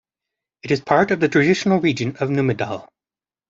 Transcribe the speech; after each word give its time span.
It 0.63 0.71
is 0.71 0.81
part 0.81 1.11
of 1.11 1.19
the 1.19 1.29
traditional 1.29 1.79
region 1.79 2.15
of 2.17 2.27
Numedal. 2.29 2.87